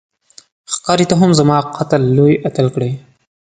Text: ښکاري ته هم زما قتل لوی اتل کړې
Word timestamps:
ښکاري 0.73 1.05
ته 1.09 1.15
هم 1.21 1.31
زما 1.39 1.57
قتل 1.75 2.01
لوی 2.17 2.33
اتل 2.47 2.67
کړې 2.75 2.91